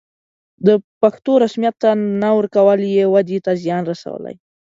د 0.65 0.69
پښتو 1.01 1.31
رسميت 1.43 1.75
ته 1.83 1.89
نه 2.21 2.29
ورکول 2.37 2.79
یې 2.95 3.05
ودې 3.13 3.39
ته 3.45 3.51
زیان 3.63 3.83
رسولی. 3.91 4.35